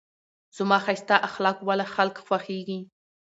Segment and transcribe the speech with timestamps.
[0.57, 2.79] زما ښایسته اخلاقو واله خلک خوښېږي.